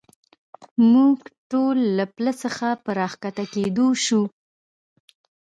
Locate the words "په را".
2.83-3.07